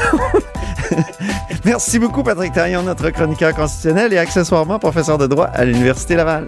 Merci 1.67 1.99
beaucoup, 1.99 2.23
Patrick 2.23 2.55
Taillon, 2.55 2.83
notre 2.83 3.11
chroniqueur 3.11 3.55
constitutionnel 3.55 4.15
et 4.15 4.19
accessoirement 4.19 4.79
professeur 4.79 5.19
de 5.19 5.27
droit 5.27 5.51
à 5.53 5.67
l'Université 5.67 6.15
Laval. 6.15 6.47